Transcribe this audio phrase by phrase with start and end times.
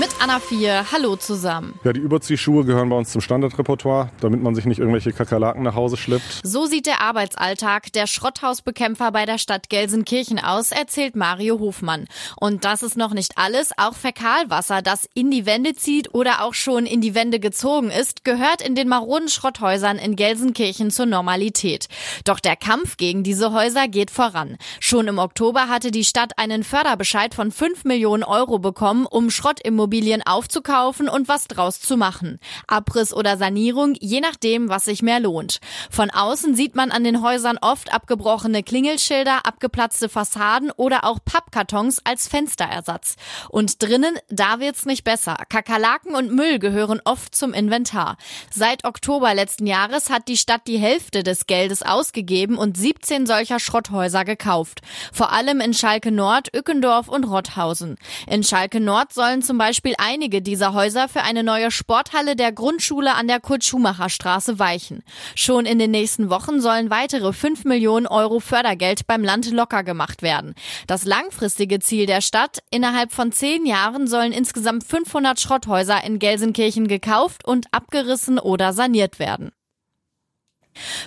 [0.00, 1.78] Mit Anna 4, hallo zusammen.
[1.84, 5.74] Ja, die Überziehschuhe gehören bei uns zum Standardrepertoire, damit man sich nicht irgendwelche Kakerlaken nach
[5.74, 6.40] Hause schleppt.
[6.42, 12.06] So sieht der Arbeitsalltag der Schrotthausbekämpfer bei der Stadt Gelsenkirchen aus, erzählt Mario Hofmann.
[12.40, 13.72] Und das ist noch nicht alles.
[13.76, 18.24] Auch Fäkalwasser, das in die Wände zieht oder auch schon in die Wände gezogen ist,
[18.24, 21.88] gehört in den maroden Schrotthäusern in Gelsenkirchen zur Normalität.
[22.24, 24.56] Doch der Kampf gegen diese Häuser geht voran.
[24.78, 29.89] Schon im Oktober hatte die Stadt einen Förderbescheid von 5 Millionen Euro bekommen, um Schrottimmobilien
[29.90, 32.38] Immobilien aufzukaufen und was draus zu machen.
[32.68, 35.58] Abriss oder Sanierung, je nachdem, was sich mehr lohnt.
[35.90, 42.02] Von außen sieht man an den Häusern oft abgebrochene Klingelschilder, abgeplatzte Fassaden oder auch Pappkartons
[42.04, 43.16] als Fensterersatz.
[43.48, 45.36] Und drinnen, da wird's nicht besser.
[45.48, 48.16] Kakerlaken und Müll gehören oft zum Inventar.
[48.52, 53.58] Seit Oktober letzten Jahres hat die Stadt die Hälfte des Geldes ausgegeben und 17 solcher
[53.58, 54.82] Schrotthäuser gekauft.
[55.12, 57.96] Vor allem in Schalke Nord, Ückendorf und Rotthausen.
[58.28, 62.52] In Schalke Nord sollen zum Beispiel Beispiel einige dieser Häuser für eine neue Sporthalle der
[62.52, 65.02] Grundschule an der Kurt-Schumacher-Straße weichen.
[65.34, 70.20] Schon in den nächsten Wochen sollen weitere 5 Millionen Euro Fördergeld beim Land locker gemacht
[70.20, 70.54] werden.
[70.86, 76.86] Das langfristige Ziel der Stadt, innerhalb von zehn Jahren sollen insgesamt 500 Schrotthäuser in Gelsenkirchen
[76.86, 79.50] gekauft und abgerissen oder saniert werden.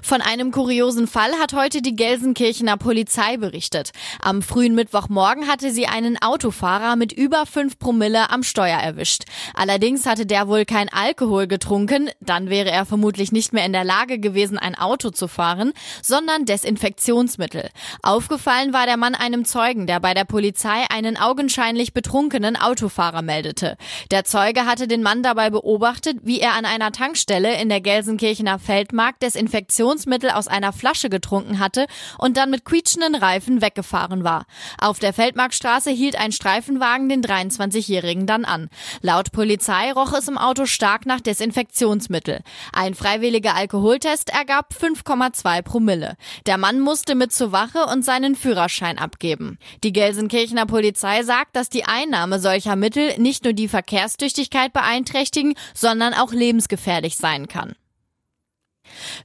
[0.02, 3.92] Von einem kuriosen Fall hat heute die Gelsenkirchener Polizei berichtet.
[4.22, 9.24] Am frühen Mittwochmorgen hatte sie einen Autofahrer mit über fünf Promille am Steuer erwischt.
[9.54, 13.84] Allerdings hatte der wohl kein Alkohol getrunken, dann wäre er vermutlich nicht mehr in der
[13.84, 17.70] Lage gewesen, ein Auto zu fahren, sondern Desinfektionsmittel.
[18.02, 23.78] Aufgefallen war der Mann einem Zeugen, der bei der Polizei einen augenscheinlich betrunkenen Autofahrer meldete.
[24.12, 28.60] Der Zeuge hatte den Mann dabei beobachtet, wie er an einer Tankstelle in der Gelsenkirchener
[28.60, 34.46] Feldmark Desinfektionsmittel Desinfektionsmittel aus einer Flasche getrunken hatte und dann mit quietschenden Reifen weggefahren war.
[34.80, 38.70] Auf der Feldmarkstraße hielt ein Streifenwagen den 23-Jährigen dann an.
[39.02, 42.42] Laut Polizei roch es im Auto stark nach Desinfektionsmittel.
[42.74, 46.16] Ein freiwilliger Alkoholtest ergab 5,2 Promille.
[46.46, 49.58] Der Mann musste mit zur Wache und seinen Führerschein abgeben.
[49.84, 56.14] Die Gelsenkirchener Polizei sagt, dass die Einnahme solcher Mittel nicht nur die Verkehrstüchtigkeit beeinträchtigen, sondern
[56.14, 57.76] auch lebensgefährlich sein kann.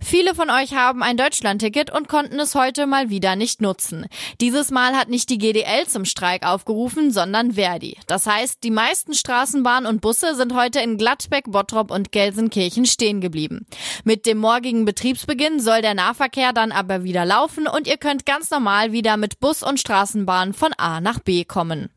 [0.08, 4.06] Viele von euch haben ein Deutschlandticket und konnten es heute mal wieder nicht nutzen.
[4.40, 7.98] Dieses Mal hat nicht die GDL zum Streik aufgerufen, sondern Verdi.
[8.06, 13.20] Das heißt, die meisten Straßenbahnen und Busse sind heute in Gladbeck, Bottrop und Gelsenkirchen stehen
[13.20, 13.66] geblieben.
[14.02, 18.50] Mit dem morgigen Betriebsbeginn soll der Nahverkehr dann aber wieder laufen und ihr könnt ganz
[18.50, 21.90] normal wieder mit Bus und Straßenbahn von A nach B kommen.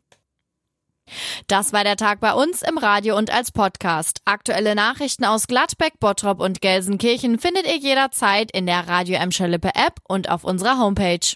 [1.47, 4.21] Das war der Tag bei uns im Radio und als Podcast.
[4.25, 9.75] Aktuelle Nachrichten aus Gladbeck, Bottrop und Gelsenkirchen findet ihr jederzeit in der Radio Emscher Lippe
[9.75, 11.35] App und auf unserer Homepage.